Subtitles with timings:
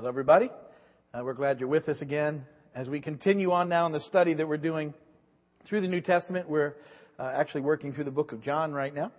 [0.00, 0.48] Hello, everybody.
[1.12, 2.46] Uh, we're glad you're with us again.
[2.74, 4.94] As we continue on now in the study that we're doing
[5.66, 6.74] through the New Testament, we're
[7.18, 9.12] uh, actually working through the book of John right now.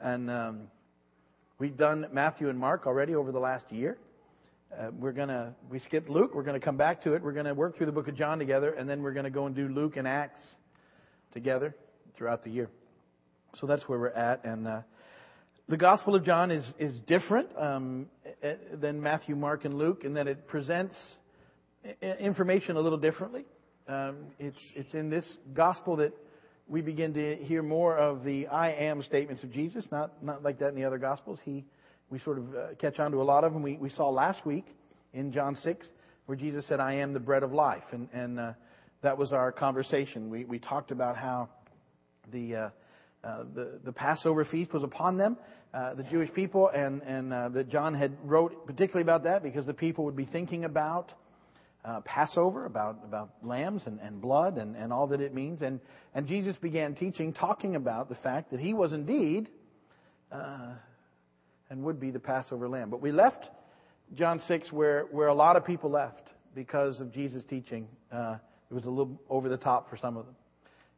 [0.00, 0.60] And um,
[1.58, 3.98] we've done Matthew and Mark already over the last year.
[4.72, 6.34] Uh, we're gonna we skipped Luke.
[6.34, 7.22] We're gonna come back to it.
[7.22, 9.54] We're gonna work through the book of John together, and then we're gonna go and
[9.54, 10.40] do Luke and Acts
[11.34, 11.76] together
[12.16, 12.70] throughout the year.
[13.56, 14.42] So that's where we're at.
[14.46, 14.80] And uh,
[15.68, 18.06] the Gospel of John is is different um,
[18.42, 20.96] eh, than Matthew, Mark, and Luke in that it presents
[22.02, 23.44] information a little differently.
[23.86, 26.12] Um, it's it's in this gospel that
[26.68, 30.58] we begin to hear more of the I am statements of Jesus, not not like
[30.60, 31.38] that in the other gospels.
[31.44, 31.64] He
[32.08, 33.62] we sort of uh, catch on to a lot of them.
[33.62, 34.66] We we saw last week
[35.12, 35.86] in John six
[36.24, 38.52] where Jesus said, "I am the bread of life," and and uh,
[39.02, 40.30] that was our conversation.
[40.30, 41.50] We we talked about how
[42.32, 42.70] the uh,
[43.22, 45.36] the, the Passover feast was upon them,
[45.74, 49.66] uh, the Jewish people, and, and uh, that John had wrote particularly about that because
[49.66, 51.12] the people would be thinking about
[51.84, 55.62] uh, Passover, about, about lambs and, and blood and, and all that it means.
[55.62, 55.80] And,
[56.14, 59.48] and Jesus began teaching, talking about the fact that he was indeed
[60.30, 60.72] uh,
[61.70, 62.90] and would be the Passover lamb.
[62.90, 63.48] But we left
[64.14, 67.88] John 6 where, where a lot of people left because of Jesus' teaching.
[68.12, 68.36] Uh,
[68.70, 70.34] it was a little over the top for some of them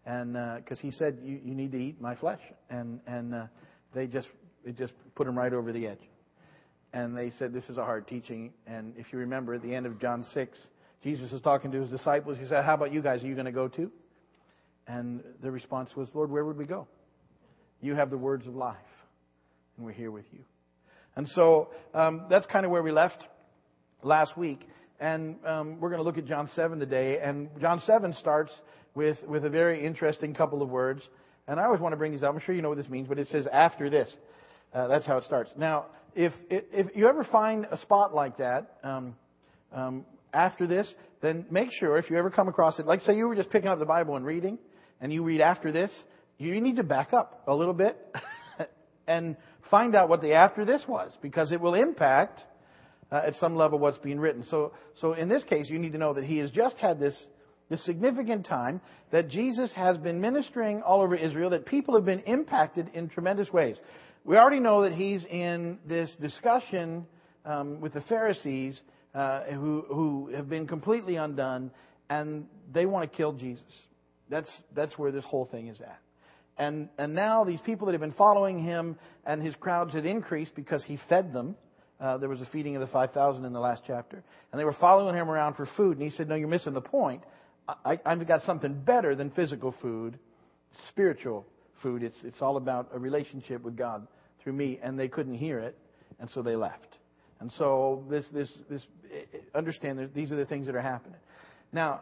[0.06, 3.47] and because uh, he said you, you need to eat my flesh, and and uh,
[3.95, 4.29] they just
[4.65, 6.01] it just put him right over the edge,
[6.93, 8.53] and they said this is a hard teaching.
[8.67, 10.59] And if you remember at the end of John six,
[11.03, 12.39] Jesus is talking to his disciples.
[12.41, 13.23] He said, "How about you guys?
[13.23, 13.91] Are you going to go too?"
[14.87, 16.89] And the response was, "Lord, where would we go?
[17.81, 18.77] You have the words of life,
[19.77, 20.41] and we're here with you."
[21.17, 23.27] And so um, that's kind of where we left
[24.03, 24.67] last week.
[25.01, 27.19] And um, we're going to look at John 7 today.
[27.19, 28.53] And John 7 starts
[28.95, 31.07] with, with a very interesting couple of words.
[31.47, 32.35] And I always want to bring these up.
[32.35, 34.13] I'm sure you know what this means, but it says after this.
[34.73, 35.51] Uh, that's how it starts.
[35.57, 39.17] Now, if, if you ever find a spot like that, um,
[39.73, 43.27] um, after this, then make sure if you ever come across it, like say you
[43.27, 44.59] were just picking up the Bible and reading,
[45.01, 45.93] and you read after this,
[46.39, 47.99] you need to back up a little bit
[49.06, 49.37] and
[49.71, 52.41] find out what the after this was, because it will impact
[53.12, 54.45] uh, at some level what's being written.
[54.45, 57.21] So, so in this case, you need to know that he has just had this,
[57.70, 58.81] this significant time
[59.12, 63.50] that Jesus has been ministering all over Israel, that people have been impacted in tremendous
[63.50, 63.76] ways.
[64.25, 67.06] We already know that he's in this discussion
[67.47, 68.81] um, with the Pharisees
[69.14, 71.70] uh, who, who have been completely undone,
[72.10, 73.64] and they want to kill Jesus.
[74.28, 76.00] That's, that's where this whole thing is at.
[76.58, 80.54] And, and now these people that have been following him and his crowds had increased
[80.54, 81.56] because he fed them.
[81.98, 84.22] Uh, there was a feeding of the 5,000 in the last chapter.
[84.52, 85.97] And they were following him around for food.
[85.97, 87.22] And he said, No, you're missing the point.
[87.69, 90.19] I, I've got something better than physical food,
[90.88, 91.47] spiritual
[91.82, 92.03] food.
[92.03, 94.06] It's, it's all about a relationship with God
[94.43, 94.78] through me.
[94.82, 95.76] And they couldn't hear it.
[96.19, 96.99] And so they left.
[97.41, 98.82] And so this, this, this,
[99.54, 101.19] understand that these are the things that are happening.
[101.72, 102.00] Now,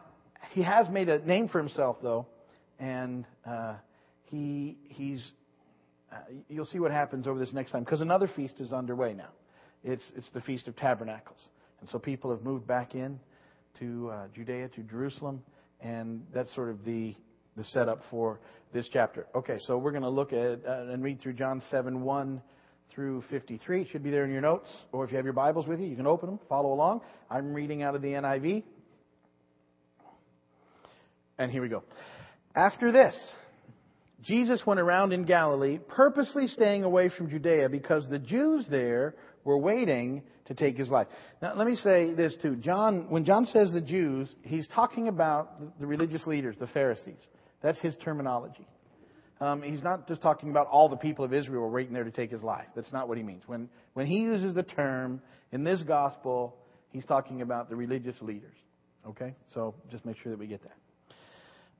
[0.51, 2.25] he has made a name for himself, though.
[2.79, 3.75] And uh,
[4.25, 5.25] he, he's,
[6.11, 6.17] uh,
[6.49, 7.83] you'll see what happens over this next time.
[7.83, 9.29] Because another feast is underway now.
[9.83, 11.39] It's, it's the Feast of Tabernacles.
[11.79, 13.19] And so people have moved back in
[13.79, 15.41] to uh, Judea, to Jerusalem,
[15.81, 17.15] and that's sort of the,
[17.55, 18.39] the setup for
[18.73, 19.27] this chapter.
[19.35, 22.41] Okay, so we're going to look at uh, and read through John 7 1
[22.93, 23.81] through 53.
[23.81, 25.87] It should be there in your notes, or if you have your Bibles with you,
[25.87, 27.01] you can open them, follow along.
[27.29, 28.63] I'm reading out of the NIV.
[31.37, 31.83] And here we go.
[32.55, 33.15] After this,
[34.21, 39.57] Jesus went around in Galilee, purposely staying away from Judea because the Jews there were
[39.57, 41.07] waiting to take his life.
[41.41, 42.55] Now, let me say this too.
[42.55, 47.19] John, when John says the Jews, he's talking about the religious leaders, the Pharisees.
[47.61, 48.67] That's his terminology.
[49.41, 52.31] Um, he's not just talking about all the people of Israel waiting there to take
[52.31, 52.67] his life.
[52.75, 53.43] That's not what he means.
[53.45, 56.57] When, when he uses the term in this gospel,
[56.91, 58.55] he's talking about the religious leaders.
[59.07, 59.35] Okay?
[59.53, 60.61] So just make sure that we get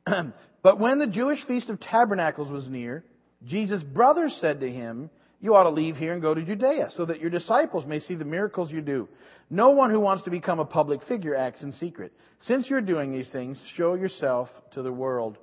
[0.05, 0.33] that.
[0.63, 3.03] but when the Jewish Feast of Tabernacles was near,
[3.45, 5.09] Jesus' brothers said to him,
[5.41, 8.15] you ought to leave here and go to Judea so that your disciples may see
[8.15, 9.07] the miracles you do.
[9.49, 12.11] No one who wants to become a public figure acts in secret.
[12.41, 15.37] Since you're doing these things, show yourself to the world.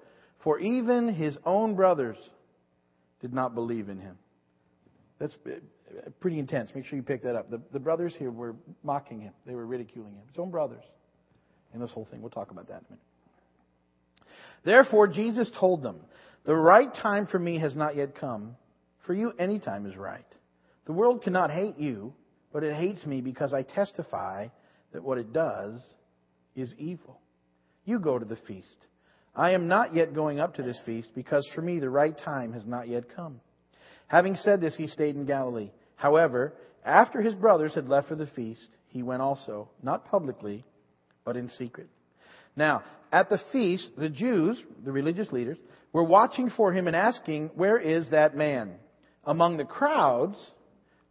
[0.45, 2.17] For even his own brothers
[3.21, 4.19] did not believe in him.
[5.19, 6.71] That's uh, pretty intense.
[6.75, 7.51] Make sure you pick that up.
[7.51, 10.23] The, the brothers here were mocking him, they were ridiculing him.
[10.29, 10.85] His own brothers
[11.73, 12.21] in this whole thing.
[12.21, 13.03] We'll talk about that in a minute.
[14.63, 15.97] Therefore, Jesus told them,
[16.45, 18.57] The right time for me has not yet come
[19.07, 20.27] for you, any time is right.
[20.87, 22.13] The world cannot hate you,
[22.53, 24.49] but it hates me because I testify
[24.93, 25.83] that what it does
[26.55, 27.21] is evil.
[27.85, 28.87] You go to the feast.
[29.35, 32.53] I am not yet going up to this feast because for me the right time
[32.53, 33.41] has not yet come.
[34.09, 35.71] Having said this, he stayed in Galilee.
[35.97, 36.55] However,
[36.85, 40.65] After his brothers had left for the feast, he went also, not publicly,
[41.25, 41.89] but in secret.
[42.55, 45.59] Now, at the feast, the Jews, the religious leaders,
[45.93, 48.77] were watching for him and asking, Where is that man?
[49.27, 50.39] Among the crowds,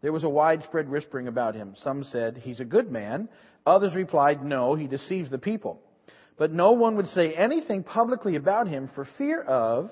[0.01, 1.75] there was a widespread whispering about him.
[1.77, 3.27] Some said, He's a good man.
[3.65, 5.81] Others replied, No, he deceives the people.
[6.37, 9.89] But no one would say anything publicly about him for fear of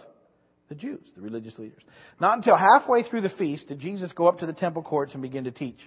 [0.70, 1.82] the Jews, the religious leaders.
[2.20, 5.22] Not until halfway through the feast did Jesus go up to the temple courts and
[5.22, 5.80] begin to teach.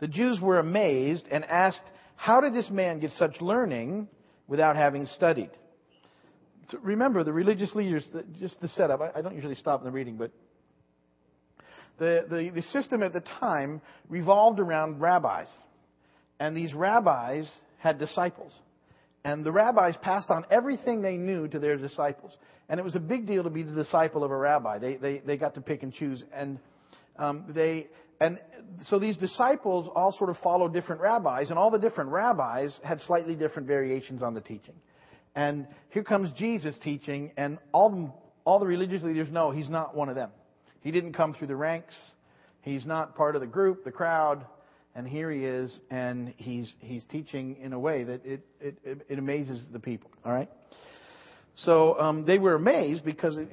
[0.00, 1.82] The Jews were amazed and asked,
[2.16, 4.08] How did this man get such learning
[4.46, 5.50] without having studied?
[6.82, 8.04] remember, the religious leaders,
[8.40, 10.32] just the setup, I don't usually stop in the reading, but
[11.98, 15.48] the, the, the system at the time revolved around rabbis.
[16.38, 17.48] And these rabbis
[17.78, 18.52] had disciples.
[19.24, 22.36] And the rabbis passed on everything they knew to their disciples.
[22.68, 24.78] And it was a big deal to be the disciple of a rabbi.
[24.78, 26.22] They, they, they got to pick and choose.
[26.32, 26.58] And
[27.18, 27.88] um, they,
[28.20, 28.40] and
[28.86, 33.00] so these disciples all sort of followed different rabbis, and all the different rabbis had
[33.00, 34.74] slightly different variations on the teaching.
[35.34, 40.08] And here comes Jesus teaching, and all, all the religious leaders know he's not one
[40.08, 40.30] of them.
[40.86, 41.96] He didn't come through the ranks.
[42.62, 44.46] He's not part of the group, the crowd.
[44.94, 49.18] And here he is, and he's, he's teaching in a way that it, it, it
[49.18, 50.12] amazes the people.
[50.24, 50.48] All right?
[51.56, 53.48] So um, they were amazed because, it,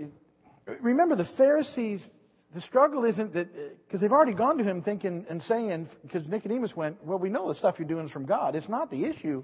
[0.79, 2.05] remember, the Pharisees,
[2.53, 3.47] the struggle isn't that,
[3.87, 7.47] because they've already gone to him thinking and saying, because Nicodemus went, well, we know
[7.47, 8.55] the stuff you're doing is from God.
[8.55, 9.43] It's not the issue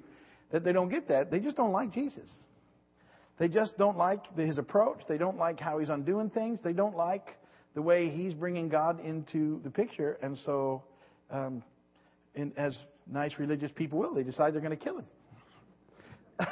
[0.51, 1.31] that they don't get that.
[1.31, 2.29] They just don't like Jesus.
[3.39, 4.99] They just don't like his approach.
[5.09, 6.59] They don't like how he's undoing things.
[6.63, 7.25] They don't like
[7.73, 10.17] the way he's bringing God into the picture.
[10.21, 10.83] And so
[11.29, 11.63] um,
[12.57, 12.77] as
[13.07, 15.05] nice religious people will, they decide they're going to kill him.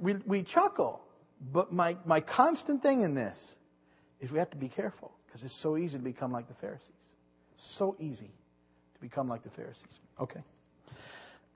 [0.00, 1.00] we, we chuckle,
[1.52, 3.38] but my, my constant thing in this
[4.20, 6.86] is we have to be careful because it's so easy to become like the Pharisees.
[7.78, 8.30] So easy
[8.94, 9.84] to become like the Pharisees.
[10.20, 10.40] Okay.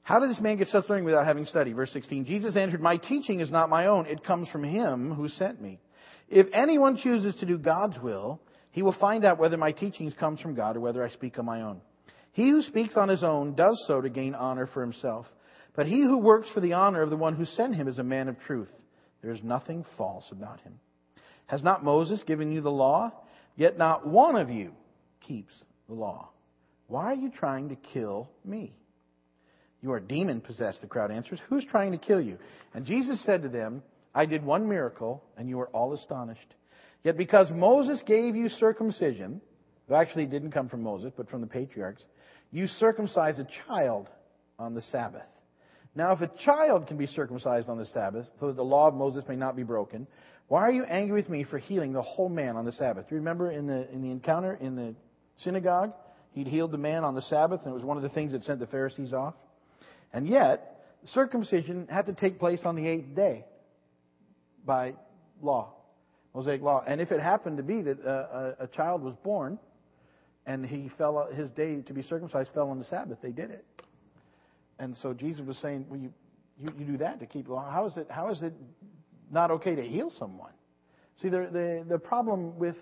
[0.05, 1.77] How did this man get such learning without having studied?
[1.77, 2.27] Verse 16.
[2.27, 4.07] Jesus answered, My teaching is not my own.
[4.07, 5.81] It comes from him who sent me.
[6.29, 8.41] If anyone chooses to do God's will,
[8.71, 11.47] he will find out whether my teachings comes from God or whether I speak on
[11.47, 11.81] my own.
[12.33, 15.27] He who speaks on his own does so to gain honor for himself.
[15.75, 18.05] But he who works for the honor of the one who sent him is a
[18.05, 18.71] man of truth.
[19.23, 20.79] There is nothing false about him.
[21.47, 23.11] Has not Moses given you the law?
[23.57, 24.73] Yet not one of you
[25.21, 25.55] keeps
[25.89, 26.31] the law.
[26.89, 28.75] Why are you trying to kill me?
[29.85, 31.39] You are demon possessed, the crowd answers.
[31.51, 32.39] Who's trying to kill you?
[32.73, 33.83] And Jesus said to them,
[34.15, 36.55] I did one miracle, and you are all astonished.
[37.03, 39.43] Yet because Moses gave you circumcision,
[39.87, 42.03] who actually didn't come from Moses, but from the patriarchs,
[42.51, 44.09] you circumcise a child
[44.59, 45.27] on the Sabbath.
[45.95, 48.95] Now, if a child can be circumcised on the Sabbath, so that the law of
[48.95, 50.07] Moses may not be broken,
[50.49, 53.11] why are you angry with me for healing the whole man on the Sabbath?
[53.11, 54.95] Do you remember in the, in the encounter in the
[55.37, 55.93] synagogue?
[56.33, 58.45] He'd healed the man on the Sabbath, and it was one of the things that
[58.45, 59.35] sent the Pharisees off.
[60.15, 63.45] And yet, circumcision had to take place on the eighth day
[64.65, 64.95] by
[65.43, 65.75] law,
[66.35, 66.85] Mosaic law.
[66.87, 69.59] And if it happened to be that a, a, a child was born
[70.47, 73.65] and he fell, his day to be circumcised fell on the Sabbath, they did it.
[74.79, 76.13] And so Jesus was saying, well, you,
[76.61, 77.69] you, you do that to keep law.
[77.69, 78.55] How is it, how is it
[79.33, 80.53] not okay to heal someone?
[81.21, 82.77] See, the, the, the problem with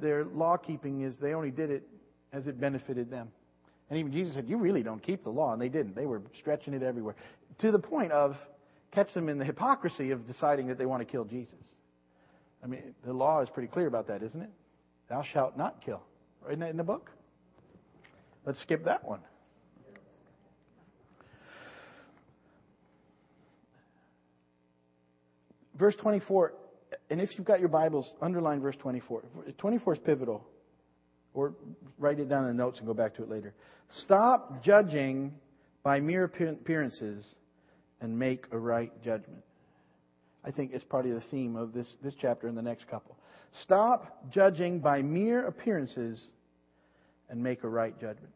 [0.00, 1.88] their law keeping is they only did it
[2.32, 3.30] as it benefited them.
[3.90, 5.52] And even Jesus said, You really don't keep the law.
[5.52, 5.94] And they didn't.
[5.94, 7.14] They were stretching it everywhere.
[7.60, 8.36] To the point of
[8.92, 11.54] catch them in the hypocrisy of deciding that they want to kill Jesus.
[12.62, 14.50] I mean, the law is pretty clear about that, isn't it?
[15.10, 16.02] Thou shalt not kill.
[16.42, 17.10] Right in the book?
[18.46, 19.20] Let's skip that one.
[25.78, 26.52] Verse 24,
[27.10, 29.24] and if you've got your Bibles, underline verse 24.
[29.58, 30.46] 24 is pivotal.
[31.34, 31.54] Or
[31.98, 33.52] write it down in the notes and go back to it later.
[34.02, 35.34] Stop judging
[35.82, 37.24] by mere appearances
[38.00, 39.42] and make a right judgment.
[40.44, 43.16] I think it's part of the theme of this, this chapter and the next couple.
[43.62, 46.24] Stop judging by mere appearances
[47.28, 48.32] and make a right judgment.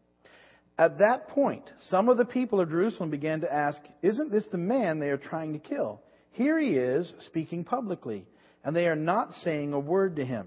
[0.79, 4.59] At that point, some of the people of Jerusalem began to ask, Isn't this the
[4.59, 6.01] man they are trying to kill?
[6.31, 8.27] Here he is speaking publicly,
[8.65, 10.47] and they are not saying a word to him.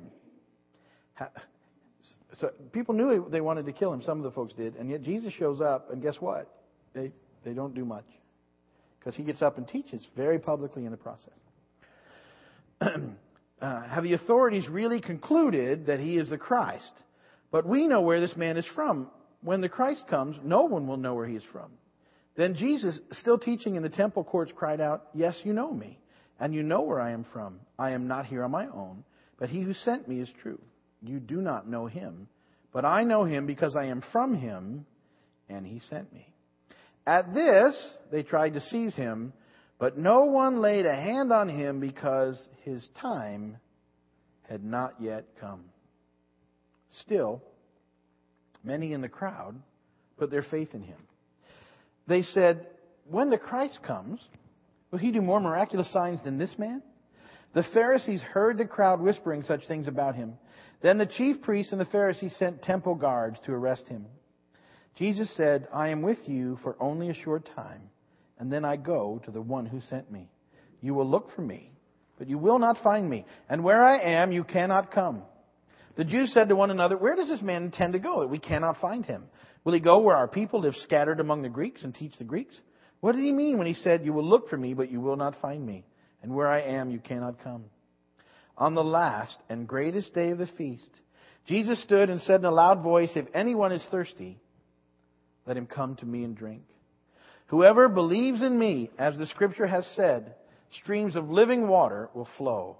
[2.41, 4.01] So people knew they wanted to kill him.
[4.01, 6.53] Some of the folks did, and yet Jesus shows up, and guess what?
[6.93, 7.12] They
[7.45, 8.05] they don't do much
[9.00, 11.29] because he gets up and teaches very publicly in the process.
[12.81, 16.91] uh, have the authorities really concluded that he is the Christ?
[17.51, 19.07] But we know where this man is from.
[19.41, 21.71] When the Christ comes, no one will know where he is from.
[22.36, 26.00] Then Jesus, still teaching in the temple courts, cried out, Yes, you know me
[26.41, 27.60] and you know where I am from.
[27.77, 29.03] I am not here on my own,
[29.38, 30.60] but he who sent me is true.
[31.01, 32.27] You do not know him,
[32.72, 34.86] but I know him because I am from him,
[35.50, 36.27] and he sent me.
[37.05, 37.75] At this,
[38.12, 39.34] they tried to seize him,
[39.79, 43.58] but no one laid a hand on him because his time
[44.48, 45.63] had not yet come.
[47.00, 47.41] Still,
[48.63, 49.55] many in the crowd
[50.17, 51.00] put their faith in him.
[52.08, 52.67] They said,
[53.10, 54.20] When the Christ comes,
[54.91, 56.84] will he do more miraculous signs than this man?
[57.53, 60.34] The Pharisees heard the crowd whispering such things about him.
[60.81, 64.05] Then the chief priests and the Pharisees sent temple guards to arrest him.
[64.95, 67.81] Jesus said, I am with you for only a short time,
[68.39, 70.29] and then I go to the one who sent me.
[70.81, 71.71] You will look for me,
[72.17, 73.25] but you will not find me.
[73.50, 75.21] And where I am, you cannot come.
[75.95, 78.39] The Jews said to one another, Where does this man intend to go that we
[78.39, 79.25] cannot find him?
[79.63, 82.57] Will he go where our people live scattered among the Greeks and teach the Greeks?
[83.01, 85.17] What did he mean when he said, You will look for me, but you will
[85.17, 85.85] not find me?
[86.23, 87.65] And where I am, you cannot come.
[88.62, 90.91] On the last and greatest day of the feast,
[91.48, 94.38] Jesus stood and said in a loud voice, If anyone is thirsty,
[95.48, 96.62] let him come to me and drink.
[97.48, 100.36] Whoever believes in me, as the scripture has said,
[100.75, 102.77] streams of living water will flow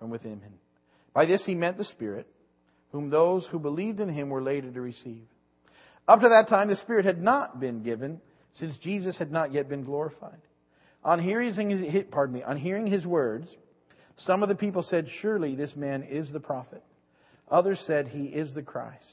[0.00, 0.54] from within him.
[1.14, 2.26] By this he meant the Spirit,
[2.90, 5.22] whom those who believed in him were later to receive.
[6.08, 8.20] Up to that time, the Spirit had not been given,
[8.54, 10.40] since Jesus had not yet been glorified.
[11.04, 13.48] On hearing his, pardon me, on hearing his words,
[14.26, 16.82] some of the people said, Surely this man is the prophet.
[17.48, 19.04] Others said, He is the Christ.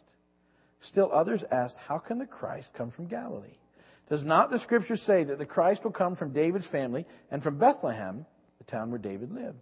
[0.82, 3.58] Still others asked, How can the Christ come from Galilee?
[4.10, 7.58] Does not the scripture say that the Christ will come from David's family and from
[7.58, 8.26] Bethlehem,
[8.58, 9.58] the town where David lived?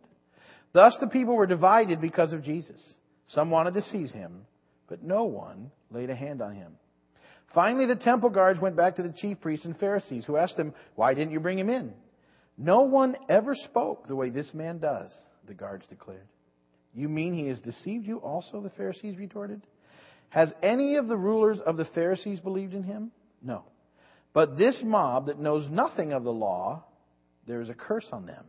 [0.74, 2.82] Thus the people were divided because of Jesus.
[3.28, 4.42] Some wanted to seize him,
[4.88, 6.74] but no one laid a hand on him.
[7.54, 10.74] Finally, the temple guards went back to the chief priests and Pharisees, who asked them,
[10.96, 11.94] Why didn't you bring him in?
[12.58, 15.12] No one ever spoke the way this man does,
[15.48, 16.28] the guards declared.
[16.94, 18.62] You mean he has deceived you also?
[18.62, 19.62] The Pharisees retorted.
[20.30, 23.12] Has any of the rulers of the Pharisees believed in him?
[23.42, 23.64] No.
[24.34, 26.84] But this mob that knows nothing of the law,
[27.48, 28.46] there is a curse on them.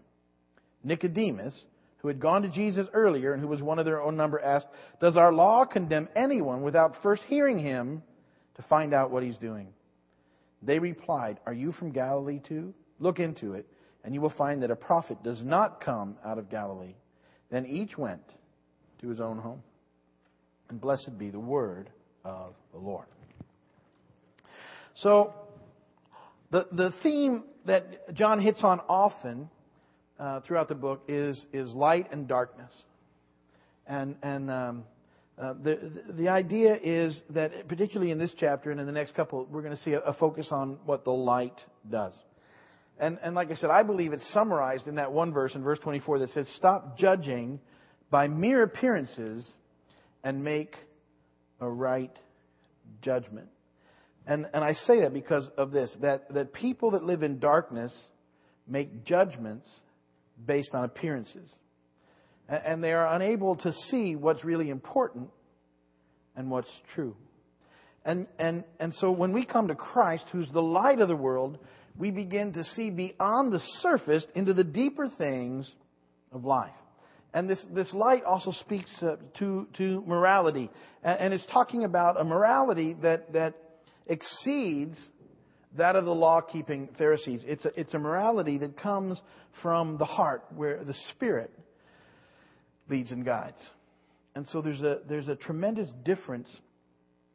[0.82, 1.64] Nicodemus,
[1.98, 4.68] who had gone to Jesus earlier and who was one of their own number, asked,
[5.00, 8.02] Does our law condemn anyone without first hearing him
[8.56, 9.68] to find out what he's doing?
[10.62, 12.74] They replied, Are you from Galilee too?
[12.98, 13.66] Look into it,
[14.06, 16.94] and you will find that a prophet does not come out of Galilee.
[17.50, 18.22] Then each went
[19.00, 19.64] to his own home.
[20.68, 21.90] And blessed be the word
[22.24, 23.06] of the Lord.
[24.94, 25.34] So,
[26.52, 29.50] the, the theme that John hits on often
[30.20, 32.70] uh, throughout the book is, is light and darkness.
[33.88, 34.84] And, and um,
[35.36, 39.48] uh, the, the idea is that, particularly in this chapter and in the next couple,
[39.50, 41.60] we're going to see a, a focus on what the light
[41.90, 42.14] does.
[42.98, 45.78] And, and like I said, I believe it's summarized in that one verse, in verse
[45.80, 47.60] 24, that says, Stop judging
[48.10, 49.48] by mere appearances
[50.24, 50.74] and make
[51.60, 52.16] a right
[53.02, 53.48] judgment.
[54.26, 57.94] And, and I say that because of this that, that people that live in darkness
[58.66, 59.68] make judgments
[60.44, 61.52] based on appearances.
[62.48, 65.30] And, and they are unable to see what's really important
[66.34, 67.14] and what's true.
[68.04, 71.58] And, and, and so when we come to Christ, who's the light of the world,
[71.98, 75.70] we begin to see beyond the surface into the deeper things
[76.32, 76.70] of life.
[77.32, 80.70] And this, this light also speaks uh, to, to morality.
[81.02, 83.54] And, and, it's talking about a morality that, that
[84.06, 84.98] exceeds
[85.76, 87.44] that of the law keeping Pharisees.
[87.46, 89.20] It's a, it's a morality that comes
[89.62, 91.50] from the heart, where the Spirit
[92.88, 93.58] leads and guides.
[94.34, 96.48] And so there's a, there's a tremendous difference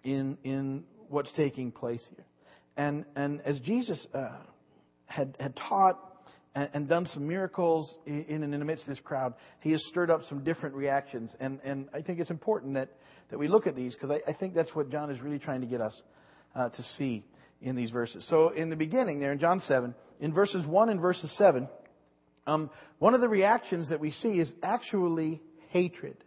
[0.03, 2.25] in, in what's taking place here.
[2.78, 4.30] And, and as Jesus uh,
[5.06, 6.00] had, had taught
[6.56, 9.84] and, and done some miracles in, in in the midst of this crowd, he has
[9.90, 11.36] stirred up some different reactions.
[11.40, 12.90] And, and I think it's important that,
[13.30, 15.62] that we look at these because I, I think that's what John is really trying
[15.62, 16.00] to get us
[16.56, 17.24] uh, to see
[17.62, 18.25] in these verses.
[18.30, 21.68] So in the beginning there in John 7, in verses 1 and verses 7,
[22.48, 26.18] um, one of the reactions that we see is actually hatred.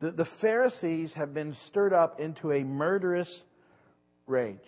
[0.00, 3.32] The, the Pharisees have been stirred up into a murderous
[4.26, 4.58] rage.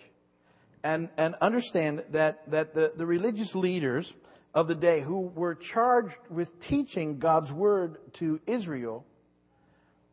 [0.85, 4.13] And, and understand that, that the, the religious leaders
[4.53, 9.03] of the day who were charged with teaching God's word to Israel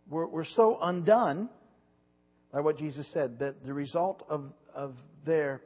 [0.08, 1.50] were, were so undone
[2.54, 4.94] by what Jesus said that the result of, of
[5.26, 5.60] their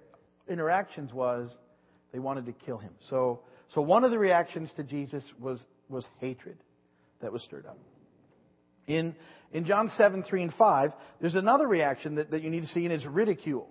[0.48, 1.56] interactions was
[2.12, 2.92] they wanted to kill him.
[3.08, 6.56] So, so one of the reactions to Jesus was, was hatred
[7.22, 7.78] that was stirred up.
[8.88, 9.14] In,
[9.52, 12.84] in John 7, 3 and 5, there's another reaction that, that you need to see,
[12.84, 13.68] and it's ridicule.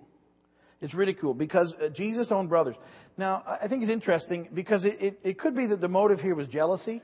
[0.80, 2.76] It's ridicule because uh, Jesus' own brothers.
[3.16, 6.34] Now, I think it's interesting because it, it, it could be that the motive here
[6.34, 7.02] was jealousy.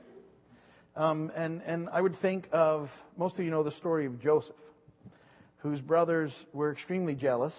[0.95, 4.55] Um, and, and I would think of, most of you know the story of Joseph,
[5.57, 7.53] whose brothers were extremely jealous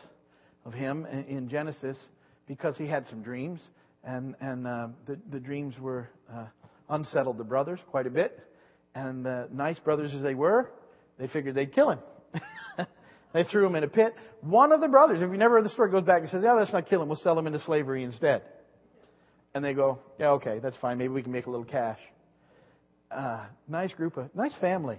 [0.64, 1.98] of him in, Genesis
[2.46, 3.60] because he had some dreams.
[4.04, 6.44] And, and uh, the, the dreams were uh,
[6.88, 8.38] unsettled the brothers quite a bit.
[8.94, 10.70] And nice brothers as they were,
[11.18, 11.98] they figured they'd kill him.
[13.34, 14.14] they threw him in a pit.
[14.40, 16.52] One of the brothers, if you never heard the story, goes back and says, Yeah,
[16.52, 17.08] let's not kill him.
[17.08, 18.42] We'll sell him into slavery instead.
[19.54, 20.96] And they go, Yeah, okay, that's fine.
[20.96, 21.98] Maybe we can make a little cash.
[23.10, 24.98] Uh, nice group of, nice family.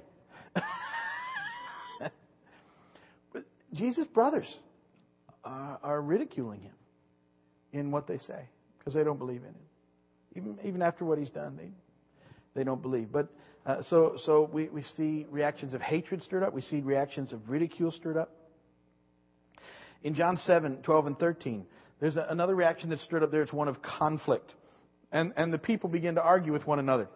[3.74, 4.54] Jesus' brothers
[5.44, 6.74] are, are ridiculing him
[7.72, 9.56] in what they say because they don't believe in him.
[10.36, 11.70] Even, even after what he's done, they,
[12.54, 13.12] they don't believe.
[13.12, 13.30] But
[13.66, 16.54] uh, so, so we, we see reactions of hatred stirred up.
[16.54, 18.32] We see reactions of ridicule stirred up.
[20.04, 21.66] In John 7, 12 and 13,
[22.00, 23.42] there's a, another reaction that's stirred up there.
[23.42, 24.54] It's one of conflict.
[25.12, 27.08] And, and the people begin to argue with one another.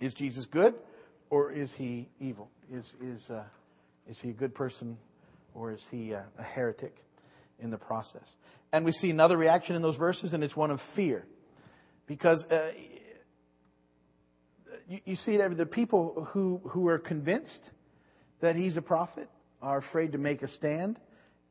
[0.00, 0.74] Is Jesus good
[1.28, 2.48] or is he evil?
[2.72, 3.42] Is, is, uh,
[4.08, 4.96] is he a good person
[5.52, 6.96] or is he a, a heretic
[7.58, 8.26] in the process?
[8.72, 11.24] And we see another reaction in those verses, and it's one of fear.
[12.06, 12.70] Because uh,
[14.88, 17.70] you, you see that the people who, who are convinced
[18.40, 19.28] that he's a prophet
[19.62, 20.98] are afraid to make a stand.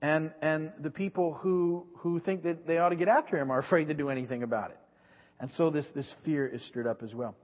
[0.01, 3.59] And, and the people who, who think that they ought to get after him are
[3.59, 4.79] afraid to do anything about it.
[5.39, 7.35] And so this, this fear is stirred up as well.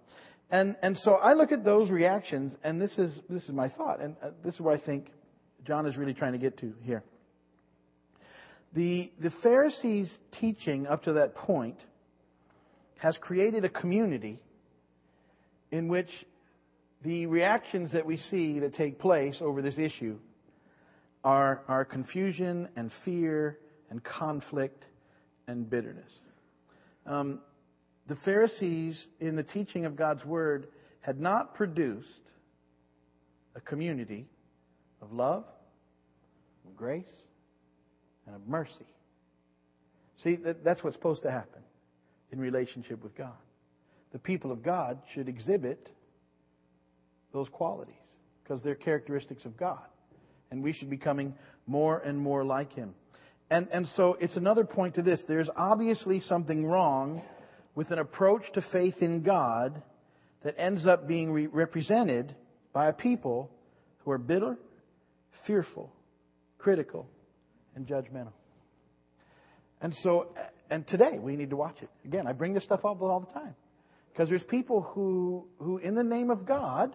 [0.52, 4.02] And, and so I look at those reactions, and this is, this is my thought,
[4.02, 5.12] and uh, this is what I think
[5.66, 7.04] John is really trying to get to here.
[8.74, 11.78] The, the Pharisees' teaching up to that point
[12.98, 14.40] has created a community
[15.72, 16.10] in which
[17.04, 20.18] the reactions that we see that take place over this issue
[21.24, 23.58] are, are confusion and fear
[23.90, 24.86] and conflict
[25.48, 26.12] and bitterness.
[27.06, 27.40] Um,
[28.08, 30.68] the Pharisees, in the teaching of God's Word,
[31.02, 32.08] had not produced
[33.56, 34.26] a community
[35.02, 35.46] of love,
[36.66, 37.06] of grace,
[38.26, 38.74] and of mercy.
[40.24, 41.62] See, that, that's what's supposed to happen
[42.32, 43.34] in relationship with God.
[44.12, 45.90] The people of God should exhibit
[47.34, 47.96] those qualities
[48.44, 49.86] because they're characteristics of God.
[50.52, 51.36] And we should be coming
[51.68, 52.96] more and more like Him.
[53.52, 55.22] And, and so it's another point to this.
[55.28, 57.22] There's obviously something wrong
[57.76, 59.82] with an approach to faith in God
[60.44, 62.36] that ends up being re- represented
[62.74, 63.52] by a people
[64.00, 64.58] who are bitter,
[65.46, 65.92] fearful,
[66.58, 67.08] critical,
[67.76, 68.34] and judgmental.
[69.82, 70.34] And so,
[70.70, 71.90] and today we need to watch it.
[72.06, 73.56] Again, I bring this stuff up all the time.
[74.20, 76.94] Because there's people who, who, in the name of God,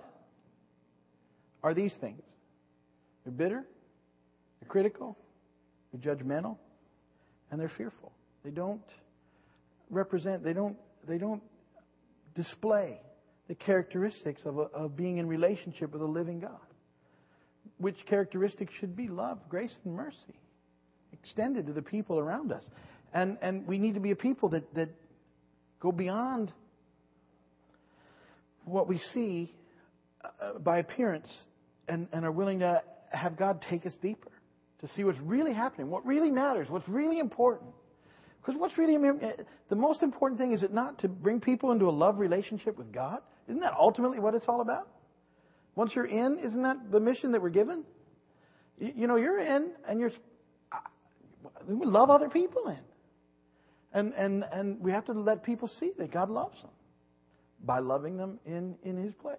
[1.63, 2.21] are these things.
[3.25, 3.65] They're bitter,
[4.61, 5.17] they're critical,
[5.91, 6.59] they're judgmental,
[7.51, 8.13] and they're fearful.
[8.45, 8.83] They don't
[9.89, 10.77] represent, they don't,
[11.09, 11.43] they don't
[12.35, 13.01] display
[13.49, 16.61] the characteristics of, a, of being in relationship with a living God.
[17.79, 20.39] Which characteristics should be love, grace, and mercy
[21.15, 22.69] extended to the people around us.
[23.15, 24.91] And, and we need to be a people that, that
[25.81, 26.53] go beyond
[28.65, 29.55] what we see
[30.25, 31.33] uh, by appearance
[31.89, 34.31] and, and are willing to have God take us deeper
[34.81, 37.71] to see what's really happening, what really matters, what's really important.
[38.41, 41.89] Because what's really uh, the most important thing is it not to bring people into
[41.89, 43.21] a love relationship with God?
[43.49, 44.89] Isn't that ultimately what it's all about?
[45.75, 47.85] Once you're in, isn't that the mission that we're given?
[48.79, 50.11] You, you know, you're in and you're
[51.69, 52.79] we love other people in.
[53.93, 56.71] And and and we have to let people see that God loves them
[57.65, 59.39] by loving them in in His place.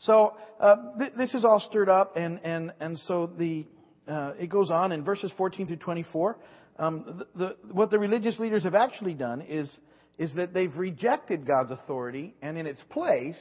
[0.00, 3.66] So uh, th- this is all stirred up, and and and so the
[4.08, 6.36] uh, it goes on in verses 14 through 24.
[6.78, 9.70] Um, the, the, what the religious leaders have actually done is,
[10.18, 13.38] is that they've rejected God's authority, and in its place,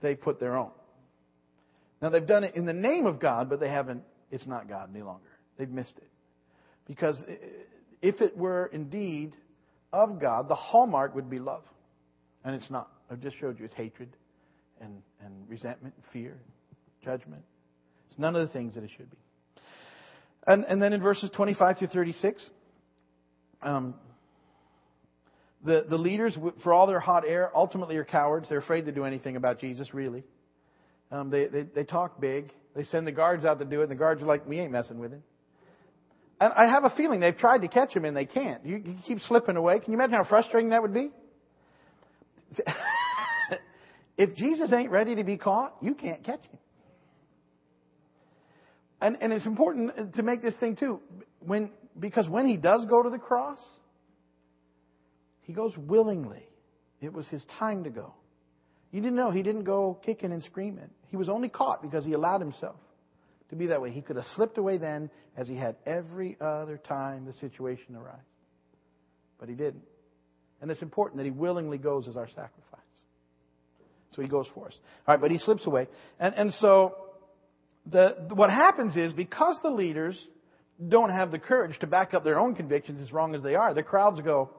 [0.00, 0.70] they put their own.
[2.00, 4.90] Now, they've done it in the name of God, but they haven't, it's not God
[4.94, 5.28] any longer.
[5.58, 6.08] They've missed it.
[6.86, 7.16] Because
[8.00, 9.32] if it were indeed
[9.92, 11.64] of God, the hallmark would be love.
[12.46, 12.88] And it's not.
[13.10, 14.08] I've just showed you it's hatred
[14.80, 16.38] and, and resentment, and fear,
[17.04, 17.42] judgment.
[18.08, 19.16] It's none of the things that it should be.
[20.46, 22.44] And, and then in verses 25 through 36,
[23.62, 23.94] um,
[25.64, 28.48] the, the leaders, for all their hot air, ultimately are cowards.
[28.48, 30.22] They're afraid to do anything about Jesus, really.
[31.10, 32.52] Um, they, they, they talk big.
[32.76, 34.70] They send the guards out to do it, and the guards are like, we ain't
[34.70, 35.24] messing with him.
[36.40, 38.64] And I have a feeling they've tried to catch him, and they can't.
[38.64, 39.80] You, you keep slipping away.
[39.80, 41.10] Can you imagine how frustrating that would be?
[44.16, 46.58] if Jesus ain't ready to be caught, you can't catch him.
[49.00, 51.00] And, and it's important to make this thing too,
[51.40, 53.58] when, because when he does go to the cross,
[55.42, 56.46] he goes willingly.
[57.00, 58.14] It was his time to go.
[58.90, 59.30] You didn't know.
[59.30, 60.88] He didn't go kicking and screaming.
[61.08, 62.76] He was only caught because he allowed himself
[63.50, 63.90] to be that way.
[63.90, 68.16] He could have slipped away then as he had every other time the situation arose.
[69.38, 69.82] But he didn't.
[70.60, 72.80] And it's important that he willingly goes as our sacrifice.
[74.14, 74.74] So he goes for us.
[75.06, 75.88] All right, but he slips away.
[76.18, 76.96] And, and so
[77.90, 80.20] the, what happens is because the leaders
[80.88, 83.74] don't have the courage to back up their own convictions as wrong as they are,
[83.74, 84.50] the crowds go,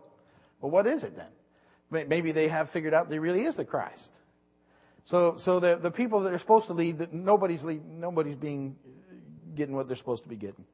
[0.62, 2.08] well, what is it then?
[2.08, 4.02] Maybe they have figured out they really is the Christ.
[5.06, 8.76] So, so the, the people that are supposed to lead, that nobody's lead, nobody's being
[9.56, 10.66] getting what they're supposed to be getting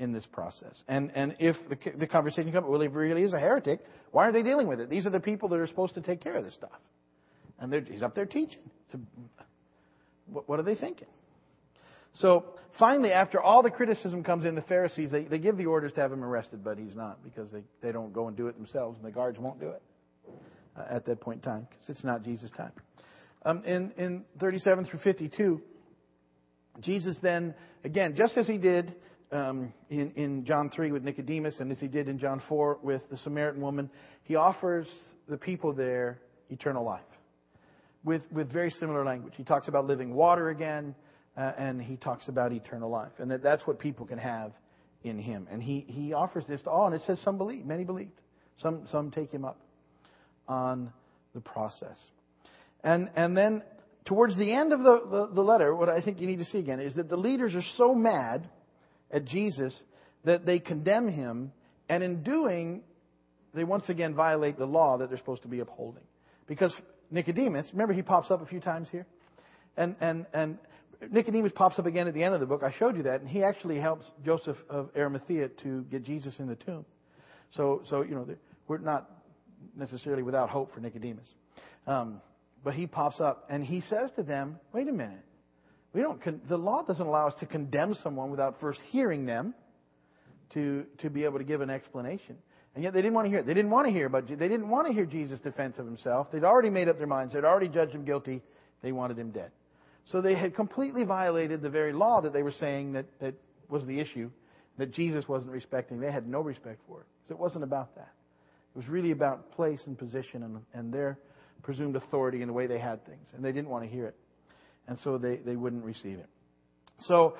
[0.00, 0.82] in this process.
[0.88, 4.32] And and if the, the conversation comes, well, he really is a heretic, why are
[4.32, 4.90] they dealing with it?
[4.90, 6.80] These are the people that are supposed to take care of this stuff,
[7.60, 8.58] and he's up there teaching.
[10.26, 11.08] What, what are they thinking?
[12.14, 12.46] So
[12.78, 16.00] finally, after all the criticism comes in, the Pharisees they, they give the orders to
[16.00, 18.98] have him arrested, but he's not because they they don't go and do it themselves,
[18.98, 19.82] and the guards won't do it
[20.76, 22.72] uh, at that point in time because it's not Jesus' time.
[23.42, 25.62] Um, in, in 37 through 52,
[26.80, 28.94] Jesus then, again, just as he did
[29.32, 33.02] um, in, in John 3 with Nicodemus and as he did in John 4 with
[33.10, 33.90] the Samaritan woman,
[34.24, 34.86] he offers
[35.28, 36.18] the people there
[36.50, 37.02] eternal life
[38.04, 39.34] with, with very similar language.
[39.36, 40.94] He talks about living water again,
[41.36, 44.52] uh, and he talks about eternal life, and that that's what people can have
[45.02, 45.46] in him.
[45.50, 48.20] And he, he offers this to all, and it says some believe, many believed.
[48.58, 49.58] Some, some take him up
[50.48, 50.92] on
[51.34, 51.96] the process.
[52.82, 53.62] And, and then
[54.04, 56.58] towards the end of the, the, the, letter, what I think you need to see
[56.58, 58.48] again is that the leaders are so mad
[59.12, 59.78] at Jesus
[60.24, 61.52] that they condemn him,
[61.88, 62.82] and in doing,
[63.54, 66.02] they once again violate the law that they're supposed to be upholding.
[66.46, 66.74] Because
[67.10, 69.06] Nicodemus, remember he pops up a few times here?
[69.76, 70.58] And, and, and
[71.10, 72.62] Nicodemus pops up again at the end of the book.
[72.62, 76.46] I showed you that, and he actually helps Joseph of Arimathea to get Jesus in
[76.46, 76.84] the tomb.
[77.52, 78.26] So, so you know,
[78.68, 79.10] we're not
[79.76, 81.26] necessarily without hope for Nicodemus.
[81.86, 82.20] Um,
[82.62, 85.24] but he pops up and he says to them, wait a minute.
[85.92, 89.54] We don't, con- the law doesn't allow us to condemn someone without first hearing them
[90.54, 92.36] to, to be able to give an explanation.
[92.74, 93.46] And yet they didn't want to hear it.
[93.46, 96.30] They didn't want to hear about, they didn't want to hear Jesus' defense of himself.
[96.30, 97.34] They'd already made up their minds.
[97.34, 98.42] They'd already judged him guilty.
[98.82, 99.50] They wanted him dead.
[100.06, 103.34] So they had completely violated the very law that they were saying that, that
[103.68, 104.30] was the issue,
[104.78, 106.00] that Jesus wasn't respecting.
[106.00, 107.06] They had no respect for it.
[107.28, 108.12] So it wasn't about that.
[108.74, 111.18] It was really about place and position and, and their
[111.62, 114.16] presumed authority and the way they had things, and they didn't want to hear it.
[114.90, 116.28] And so they, they wouldn't receive it.
[117.02, 117.36] So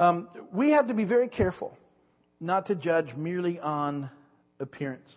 [0.00, 1.78] um, we have to be very careful
[2.40, 4.10] not to judge merely on
[4.58, 5.08] appearance.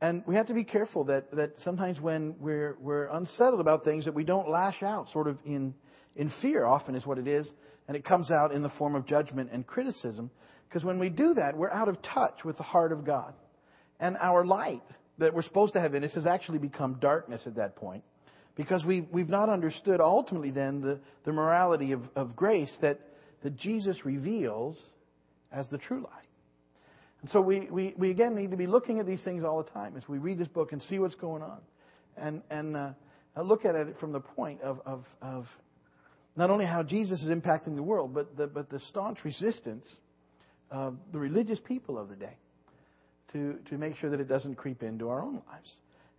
[0.00, 4.04] And we have to be careful that, that sometimes when we're, we're unsettled about things
[4.04, 5.74] that we don't lash out sort of in,
[6.14, 7.50] in fear, often is what it is,
[7.88, 10.30] and it comes out in the form of judgment and criticism.
[10.68, 13.34] Because when we do that, we're out of touch with the heart of God.
[13.98, 14.82] And our light
[15.18, 18.04] that we're supposed to have in us has actually become darkness at that point
[18.56, 22.98] because we've, we've not understood ultimately then the, the morality of, of grace that,
[23.42, 24.76] that Jesus reveals
[25.52, 26.26] as the true light.
[27.20, 29.70] And so we, we, we again need to be looking at these things all the
[29.70, 31.58] time as we read this book and see what's going on.
[32.16, 32.90] And, and uh,
[33.42, 35.46] look at it from the point of, of, of
[36.34, 39.86] not only how Jesus is impacting the world, but the, but the staunch resistance
[40.70, 42.36] of the religious people of the day
[43.32, 45.70] to, to make sure that it doesn't creep into our own lives.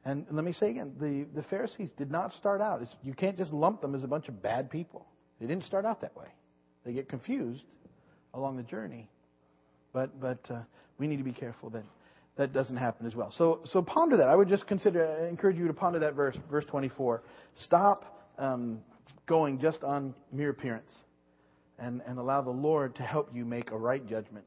[0.07, 2.81] And let me say again, the, the Pharisees did not start out.
[2.81, 5.05] As, you can't just lump them as a bunch of bad people.
[5.41, 6.27] They didn't start out that way.
[6.85, 7.63] They get confused
[8.33, 9.09] along the journey.
[9.91, 10.61] But, but uh,
[10.97, 11.83] we need to be careful that
[12.37, 13.33] that doesn't happen as well.
[13.37, 14.29] So, so ponder that.
[14.29, 17.23] I would just consider, I encourage you to ponder that verse, verse 24.
[17.63, 18.79] Stop um,
[19.25, 20.91] going just on mere appearance
[21.79, 24.45] and, and allow the Lord to help you make a right judgment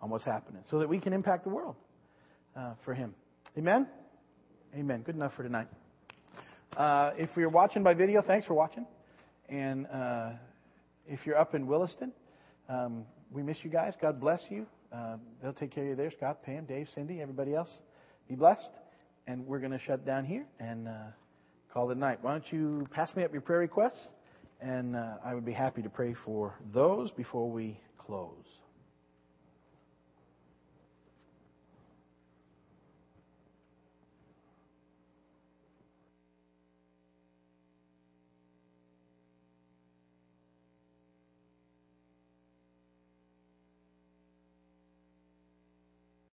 [0.00, 1.74] on what's happening so that we can impact the world
[2.54, 3.12] uh, for Him.
[3.58, 3.88] Amen?
[4.72, 5.02] Amen.
[5.02, 5.66] Good enough for tonight.
[6.76, 8.86] Uh, if you're watching by video, thanks for watching.
[9.48, 10.30] And uh,
[11.08, 12.12] if you're up in Williston,
[12.68, 13.94] um, we miss you guys.
[14.00, 14.66] God bless you.
[14.92, 16.12] Uh, they'll take care of you there.
[16.12, 17.68] Scott, Pam, Dave, Cindy, everybody else.
[18.28, 18.70] Be blessed.
[19.26, 20.92] And we're going to shut down here and uh,
[21.74, 22.20] call it a night.
[22.22, 24.00] Why don't you pass me up your prayer requests?
[24.60, 28.44] And uh, I would be happy to pray for those before we close.